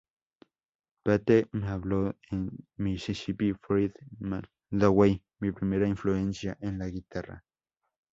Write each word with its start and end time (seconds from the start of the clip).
Pete 1.03 1.47
me 1.53 1.67
habló 1.67 2.15
de 2.31 2.49
Mississippi 2.77 3.53
Fred 3.53 3.91
Mc 4.19 4.47
Dowell, 4.71 5.21
mi 5.39 5.51
primera 5.51 5.87
influencia 5.87 6.57
en 6.59 6.79
la 6.79 6.87
guitarra. 6.87 7.45